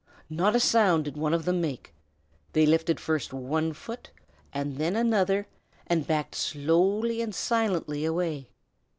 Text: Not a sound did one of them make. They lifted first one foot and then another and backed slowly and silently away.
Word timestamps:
Not 0.31 0.55
a 0.55 0.59
sound 0.59 1.05
did 1.05 1.15
one 1.15 1.31
of 1.31 1.45
them 1.45 1.61
make. 1.61 1.93
They 2.53 2.65
lifted 2.65 2.99
first 2.99 3.33
one 3.33 3.71
foot 3.71 4.09
and 4.51 4.77
then 4.79 4.95
another 4.95 5.45
and 5.85 6.07
backed 6.07 6.33
slowly 6.33 7.21
and 7.21 7.35
silently 7.35 8.03
away. 8.03 8.49